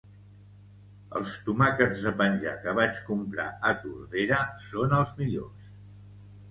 [1.19, 4.43] Els tomàquets de penjar que vaig comprar a Tordera
[4.73, 5.71] són els millors